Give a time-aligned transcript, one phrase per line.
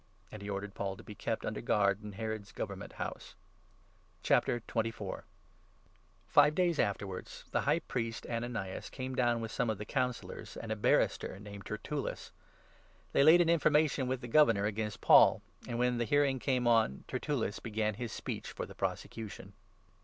[0.31, 3.35] And he ordered Paul to be kept under guard in Herod's Government House.
[4.27, 5.21] Paul
[6.27, 8.91] Five days afterwards the High Priest Ananias i b«for« F«IJM.
[8.93, 12.31] came down with some of the Councillors and a barrister named Tertullus.
[13.13, 17.03] They laid an information with the Governor against Paul; and, when the hearing came on,
[17.07, 19.53] 2 Tertullus began his speech for the prosecution.